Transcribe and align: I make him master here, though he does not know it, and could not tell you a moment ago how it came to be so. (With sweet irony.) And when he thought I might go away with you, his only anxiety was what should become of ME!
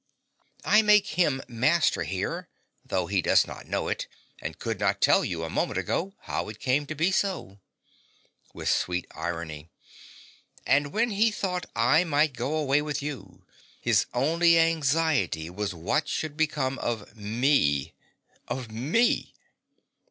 I 0.65 0.81
make 0.81 1.09
him 1.09 1.43
master 1.47 2.01
here, 2.01 2.49
though 2.83 3.05
he 3.05 3.21
does 3.21 3.45
not 3.45 3.67
know 3.67 3.87
it, 3.87 4.07
and 4.41 4.57
could 4.57 4.79
not 4.79 4.99
tell 4.99 5.23
you 5.23 5.43
a 5.43 5.49
moment 5.51 5.77
ago 5.77 6.15
how 6.21 6.49
it 6.49 6.57
came 6.59 6.87
to 6.87 6.95
be 6.95 7.11
so. 7.11 7.59
(With 8.51 8.67
sweet 8.67 9.05
irony.) 9.11 9.69
And 10.65 10.91
when 10.91 11.11
he 11.11 11.29
thought 11.29 11.67
I 11.75 12.03
might 12.03 12.33
go 12.33 12.55
away 12.55 12.81
with 12.81 13.03
you, 13.03 13.45
his 13.79 14.07
only 14.11 14.57
anxiety 14.57 15.51
was 15.51 15.75
what 15.75 16.07
should 16.09 16.35
become 16.35 16.79
of 16.79 17.15
ME! 17.15 17.93